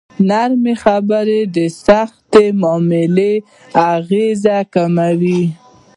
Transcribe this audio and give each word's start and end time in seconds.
نرمې 0.29 0.73
خبرې 0.83 1.41
د 1.55 1.57
سختې 1.85 2.45
معاملې 2.61 3.33
اغېز 3.93 4.43
کموي. 4.73 5.43